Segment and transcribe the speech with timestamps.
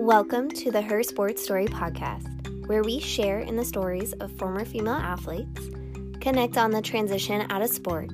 [0.00, 4.64] Welcome to the Her Sports Story podcast, where we share in the stories of former
[4.64, 5.68] female athletes,
[6.22, 8.08] connect on the transition out of sport,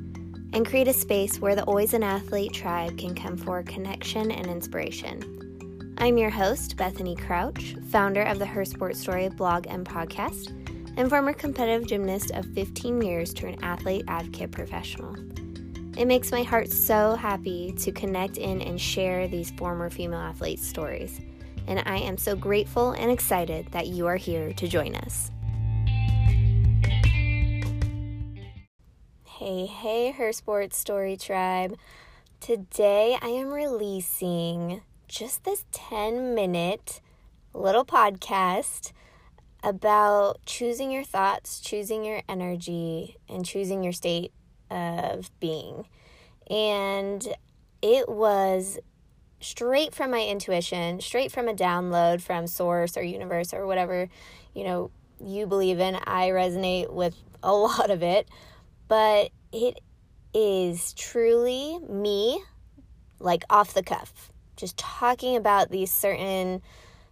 [0.52, 4.48] and create a space where the Always an Athlete tribe can come for connection and
[4.48, 5.94] inspiration.
[5.98, 10.48] I'm your host, Bethany Crouch, founder of the Her Sports Story blog and podcast,
[10.96, 15.14] and former competitive gymnast of 15 years turned athlete advocate professional.
[15.96, 20.66] It makes my heart so happy to connect in and share these former female athletes'
[20.66, 21.20] stories
[21.66, 25.30] and I am so grateful and excited that you are here to join us.
[29.24, 31.76] Hey, hey, Her Sports Story Tribe.
[32.40, 37.00] Today I am releasing just this 10 minute
[37.52, 38.92] little podcast
[39.62, 44.32] about choosing your thoughts, choosing your energy, and choosing your state
[44.70, 45.86] of being.
[46.48, 47.26] And
[47.82, 48.78] it was
[49.40, 54.08] straight from my intuition, straight from a download from source or universe or whatever,
[54.54, 55.96] you know, you believe in.
[56.06, 58.28] I resonate with a lot of it,
[58.88, 59.80] but it
[60.34, 62.42] is truly me
[63.18, 66.62] like off the cuff, just talking about these certain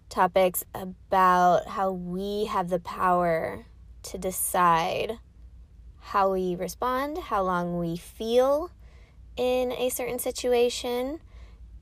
[0.09, 3.67] topics about how we have the power
[4.03, 5.19] to decide
[5.99, 8.71] how we respond, how long we feel
[9.37, 11.21] in a certain situation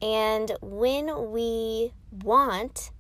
[0.03, 2.91] and when we want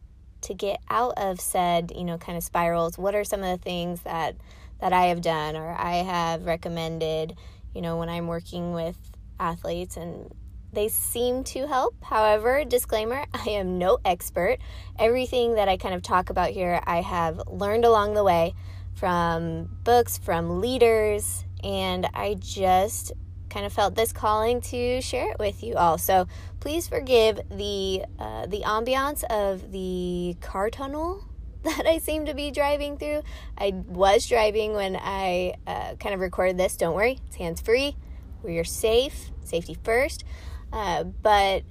[0.42, 3.62] to get out of said, you know, kind of spirals, what are some of the
[3.62, 4.36] things that
[4.80, 7.36] that I have done or I have recommended,
[7.74, 8.96] you know, when I'm working with
[9.38, 10.32] athletes and
[10.72, 12.02] they seem to help.
[12.02, 14.58] However, disclaimer, I am no expert.
[14.98, 18.54] Everything that I kind of talk about here, I have learned along the way
[18.94, 23.12] from books, from leaders, and I just
[23.52, 25.98] kind of felt this calling to share it with you all.
[25.98, 26.26] So
[26.60, 31.24] please forgive the uh, the ambiance of the car tunnel
[31.62, 33.22] that I seem to be driving through.
[33.58, 36.76] I was driving when I uh, kind of recorded this.
[36.76, 37.96] Don't worry, it's hands free.
[38.42, 40.24] We're safe, safety first.
[40.72, 41.62] Uh, but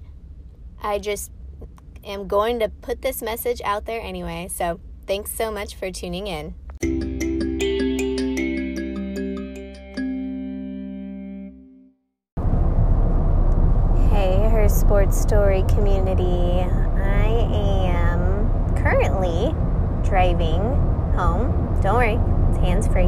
[0.81, 1.31] I just
[2.03, 4.47] am going to put this message out there anyway.
[4.49, 6.53] So thanks so much for tuning in.
[14.91, 16.59] Sports Story community.
[16.59, 19.55] I am currently
[20.03, 20.59] driving
[21.15, 21.79] home.
[21.81, 22.19] Don't worry,
[22.49, 23.07] it's hands free.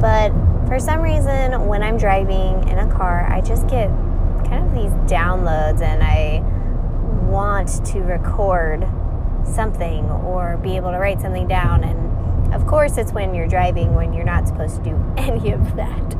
[0.00, 0.30] But
[0.68, 3.88] for some reason, when I'm driving in a car, I just get
[4.46, 6.38] kind of these downloads and I
[7.28, 8.86] want to record
[9.44, 11.82] something or be able to write something down.
[11.82, 15.74] And of course, it's when you're driving when you're not supposed to do any of
[15.74, 16.14] that.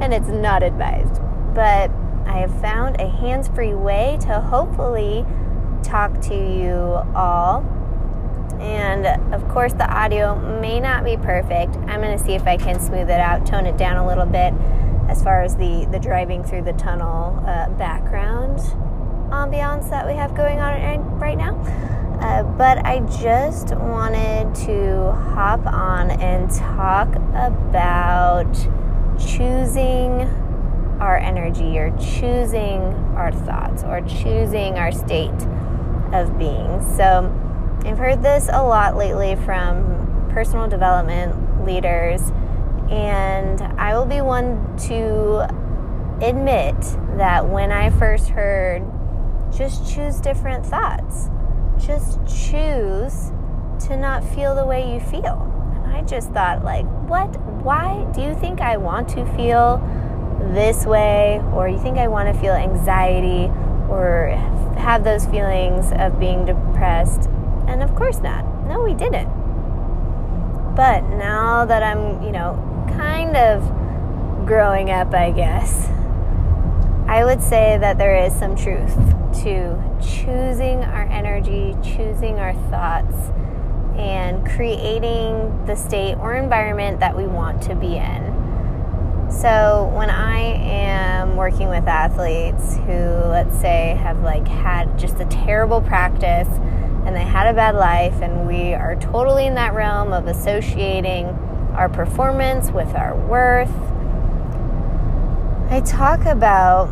[0.00, 1.20] And it's not advised.
[1.54, 1.90] But
[2.28, 5.24] I have found a hands free way to hopefully
[5.82, 7.64] talk to you all.
[8.60, 11.76] And of course, the audio may not be perfect.
[11.86, 14.26] I'm going to see if I can smooth it out, tone it down a little
[14.26, 14.52] bit
[15.08, 18.58] as far as the, the driving through the tunnel uh, background
[19.30, 21.54] ambiance that we have going on right now.
[22.20, 28.52] Uh, but I just wanted to hop on and talk about
[29.18, 30.28] choosing
[31.00, 32.80] our energy or choosing
[33.16, 35.46] our thoughts or choosing our state
[36.12, 36.82] of being.
[36.96, 37.32] So,
[37.84, 42.20] I've heard this a lot lately from personal development leaders,
[42.90, 45.46] and I will be one to
[46.20, 46.76] admit
[47.16, 48.82] that when I first heard
[49.56, 51.30] just choose different thoughts,
[51.78, 53.30] just choose
[53.86, 55.44] to not feel the way you feel.
[55.86, 57.28] I just thought, like, what?
[57.62, 59.78] Why do you think I want to feel?
[60.54, 63.50] This way, or you think I want to feel anxiety
[63.88, 64.28] or
[64.78, 67.28] have those feelings of being depressed.
[67.66, 68.44] And of course not.
[68.66, 69.28] No, we didn't.
[70.74, 72.54] But now that I'm, you know,
[72.90, 75.88] kind of growing up, I guess,
[77.08, 78.94] I would say that there is some truth
[79.42, 83.30] to choosing our energy, choosing our thoughts,
[83.96, 88.27] and creating the state or environment that we want to be in.
[89.30, 95.26] So when I am working with athletes who, let's say, have like had just a
[95.26, 96.48] terrible practice
[97.04, 101.26] and they had a bad life, and we are totally in that realm of associating
[101.74, 103.72] our performance with our worth,
[105.70, 106.88] I talk about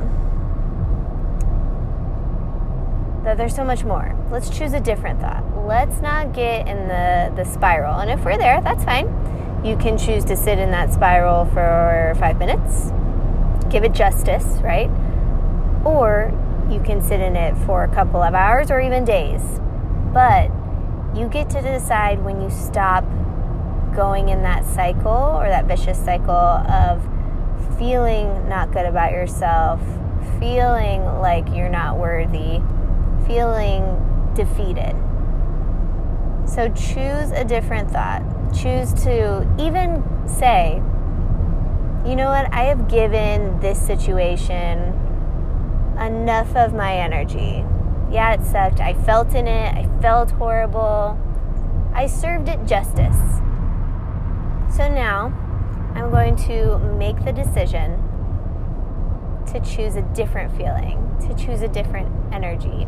[3.24, 4.14] that there's so much more.
[4.30, 5.44] Let's choose a different thought.
[5.66, 7.98] Let's not get in the, the spiral.
[7.98, 9.25] And if we're there, that's fine
[9.66, 12.92] you can choose to sit in that spiral for five minutes,
[13.68, 14.88] give it justice, right?
[15.84, 16.32] Or
[16.70, 19.42] you can sit in it for a couple of hours or even days.
[20.12, 20.50] But
[21.16, 23.04] you get to decide when you stop
[23.94, 27.02] going in that cycle or that vicious cycle of
[27.76, 29.80] feeling not good about yourself,
[30.38, 32.60] feeling like you're not worthy,
[33.26, 34.94] feeling defeated.
[36.46, 38.22] So choose a different thought.
[38.54, 40.82] Choose to even say,
[42.06, 44.94] you know what, I have given this situation
[46.00, 47.64] enough of my energy.
[48.10, 48.80] Yeah, it sucked.
[48.80, 49.74] I felt in it.
[49.74, 51.18] I felt horrible.
[51.92, 53.16] I served it justice.
[54.74, 55.32] So now
[55.94, 58.02] I'm going to make the decision
[59.46, 62.86] to choose a different feeling, to choose a different energy.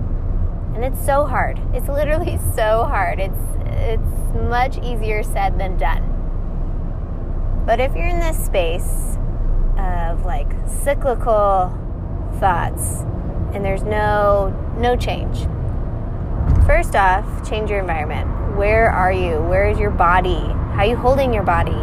[0.75, 1.61] And it's so hard.
[1.75, 3.19] It's literally so hard.
[3.19, 6.15] It's it's much easier said than done.
[7.67, 9.17] But if you're in this space
[9.79, 11.77] of like cyclical
[12.39, 13.03] thoughts
[13.53, 15.47] and there's no no change.
[16.67, 18.57] First off, change your environment.
[18.57, 19.41] Where are you?
[19.43, 20.41] Where is your body?
[20.75, 21.79] How are you holding your body?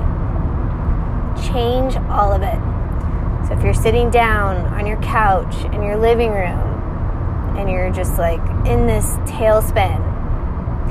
[1.52, 3.48] Change all of it.
[3.48, 8.18] So if you're sitting down on your couch in your living room and you're just
[8.18, 10.02] like in this tailspin,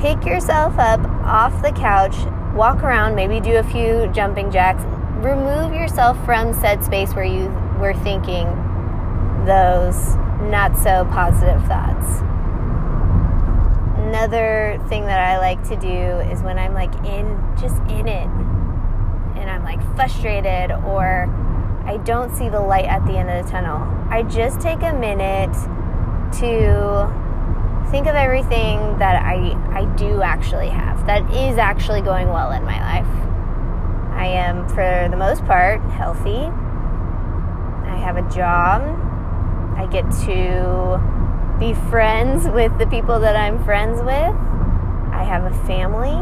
[0.01, 2.17] pick yourself up off the couch,
[2.55, 4.83] walk around, maybe do a few jumping jacks,
[5.25, 7.49] remove yourself from said space where you
[7.81, 8.47] were thinking
[9.45, 12.21] those not so positive thoughts.
[14.07, 18.29] Another thing that I like to do is when I'm like in just in it
[19.37, 21.27] and I'm like frustrated or
[21.85, 23.83] I don't see the light at the end of the tunnel.
[24.11, 25.53] I just take a minute
[26.39, 27.24] to
[27.91, 32.65] think of everything that I I do actually have that is actually going well in
[32.65, 33.07] my life.
[34.13, 36.51] I am for the most part healthy.
[37.87, 38.83] I have a job
[39.77, 41.01] I get to
[41.59, 44.35] be friends with the people that I'm friends with.
[45.13, 46.17] I have a family.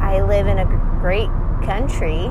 [0.00, 0.66] I live in a
[1.00, 1.30] great
[1.64, 2.26] country.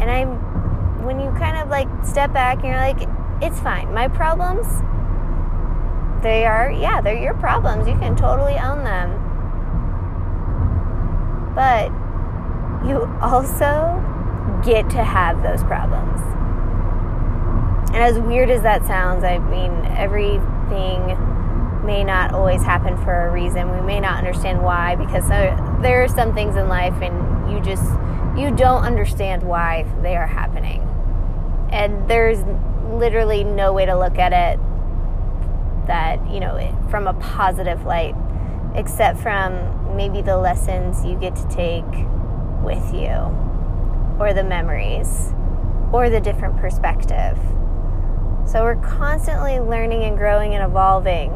[0.00, 3.08] And I'm, when you kind of like step back and you're like,
[3.42, 3.92] it's fine.
[3.92, 4.66] My problems,
[6.22, 7.88] they are, yeah, they're your problems.
[7.88, 9.10] You can totally own them.
[11.54, 11.90] But
[12.86, 14.02] you also
[14.64, 16.20] get to have those problems.
[17.92, 21.18] And as weird as that sounds, I mean, everything
[21.84, 23.70] may not always happen for a reason.
[23.72, 27.84] We may not understand why because there, are some things in life and you just
[28.36, 30.82] you don't understand why they are happening.
[31.70, 32.38] And there's
[32.92, 34.60] literally no way to look at it
[35.90, 36.56] that, you know,
[36.88, 38.14] from a positive light
[38.76, 41.84] except from maybe the lessons you get to take
[42.62, 43.10] with you
[44.20, 45.32] or the memories
[45.92, 47.36] or the different perspective.
[48.46, 51.32] So we're constantly learning and growing and evolving.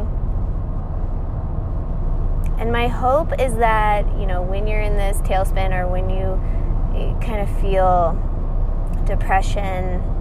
[2.57, 6.41] And my hope is that, you know, when you're in this tailspin or when you,
[6.97, 8.17] you kind of feel
[9.05, 10.14] depression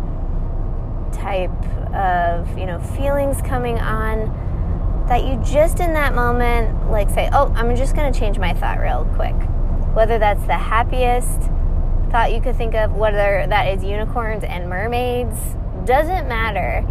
[1.13, 1.51] type
[1.93, 7.53] of, you know, feelings coming on, that you just in that moment, like say, oh,
[7.55, 9.35] I'm just going to change my thought real quick.
[9.93, 11.49] Whether that's the happiest
[12.09, 15.37] thought you could think of, whether that is unicorns and mermaids,
[15.85, 16.85] doesn't matter.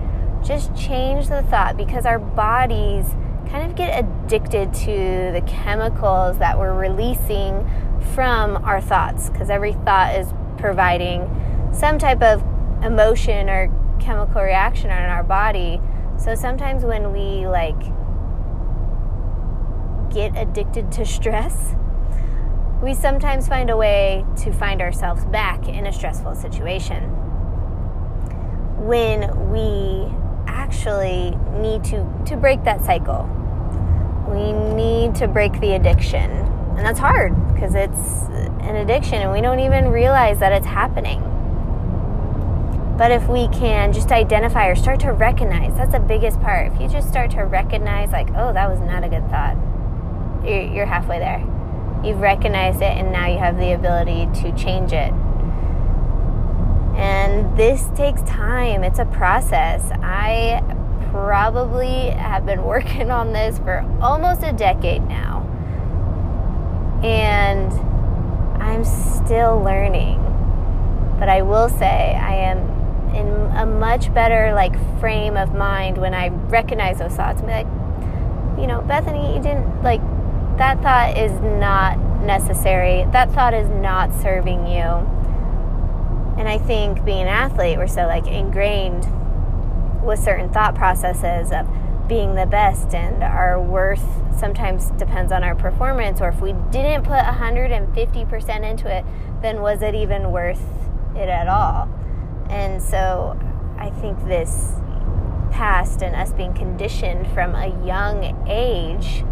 [0.44, 3.06] Just change the thought because our bodies
[3.48, 7.68] kind of get addicted to the chemicals that we're releasing
[8.14, 11.28] from our thoughts because every thought is providing
[11.72, 12.42] some type of
[12.82, 13.68] emotion or
[14.02, 15.80] chemical reaction in our body.
[16.18, 17.80] So sometimes when we like
[20.12, 21.74] get addicted to stress,
[22.82, 27.04] we sometimes find a way to find ourselves back in a stressful situation
[28.84, 30.12] when we
[30.48, 33.28] actually need to to break that cycle.
[34.28, 36.30] We need to break the addiction.
[36.76, 38.28] And that's hard because it's
[38.62, 41.22] an addiction and we don't even realize that it's happening.
[42.96, 46.72] But if we can just identify or start to recognize, that's the biggest part.
[46.72, 49.56] If you just start to recognize, like, oh, that was not a good thought,
[50.44, 51.40] you're, halfway there.
[52.04, 55.12] You've recognized it, and now you have the ability to change it
[56.94, 59.90] and this takes time, it's a process.
[60.02, 60.62] I
[61.10, 65.40] probably have been working on this for almost a decade now.
[67.02, 67.72] And
[68.62, 70.18] I'm still learning.
[71.18, 72.71] But I will say I am
[73.14, 77.52] in a much better like frame of mind when I recognize those thoughts and be
[77.52, 80.00] like, you know, Bethany, you didn't like
[80.58, 83.06] that thought is not necessary.
[83.12, 85.08] That thought is not serving you
[86.38, 89.06] and I think being an athlete, we're so like ingrained
[90.02, 91.68] with certain thought processes of
[92.08, 94.04] being the best and our worth
[94.36, 99.04] sometimes depends on our performance or if we didn't put 150% into it
[99.40, 100.64] then was it even worth
[101.14, 101.88] it at all
[102.52, 103.36] and so
[103.78, 104.74] i think this
[105.50, 109.24] past and us being conditioned from a young age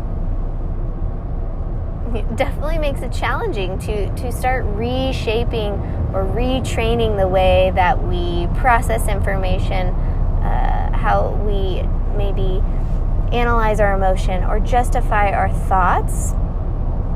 [2.36, 5.72] definitely makes it challenging to, to start reshaping
[6.12, 9.88] or retraining the way that we process information,
[10.42, 11.82] uh, how we
[12.16, 12.62] maybe
[13.34, 16.32] analyze our emotion or justify our thoughts.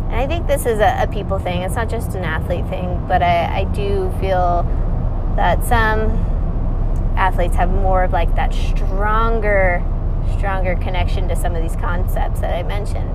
[0.07, 3.05] And I think this is a, a people thing, it's not just an athlete thing,
[3.09, 4.63] but I, I do feel
[5.37, 6.11] that some
[7.17, 9.83] athletes have more of like that stronger,
[10.37, 13.11] stronger connection to some of these concepts that I mentioned.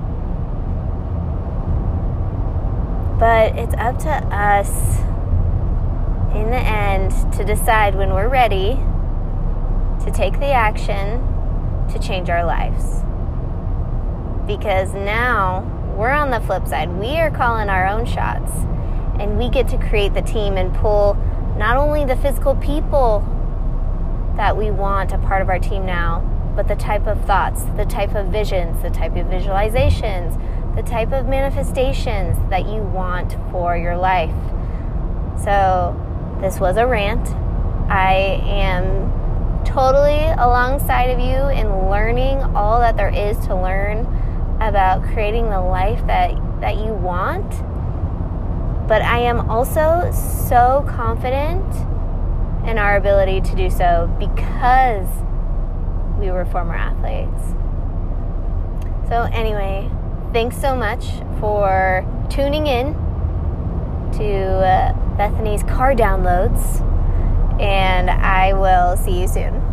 [3.18, 5.00] But it's up to us
[6.34, 8.78] in the end to decide when we're ready
[10.04, 11.20] to take the action
[11.92, 13.02] to change our lives.
[14.46, 15.62] Because now
[15.96, 16.88] we're on the flip side.
[16.98, 18.52] We are calling our own shots
[19.20, 21.14] and we get to create the team and pull
[21.60, 23.20] not only the physical people
[24.38, 26.20] that we want a part of our team now,
[26.56, 30.40] but the type of thoughts, the type of visions, the type of visualizations,
[30.74, 34.34] the type of manifestations that you want for your life.
[35.44, 35.94] So,
[36.40, 37.28] this was a rant.
[37.90, 44.06] I am totally alongside of you in learning all that there is to learn
[44.62, 46.30] about creating the life that,
[46.62, 47.52] that you want.
[48.90, 51.64] But I am also so confident
[52.68, 55.06] in our ability to do so because
[56.18, 57.54] we were former athletes.
[59.08, 59.88] So, anyway,
[60.32, 61.04] thanks so much
[61.38, 62.94] for tuning in
[64.14, 66.80] to uh, Bethany's car downloads,
[67.60, 69.69] and I will see you soon.